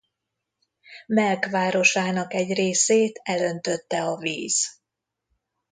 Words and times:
Melk 1.07 1.45
városának 1.45 2.33
egy 2.33 2.53
részét 2.53 3.19
elöntötte 3.23 4.03
a 4.03 4.17
víz. 4.17 4.67